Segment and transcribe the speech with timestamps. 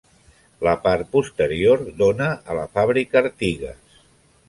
[0.67, 3.97] La part posterior dóna a la fàbrica Artigues.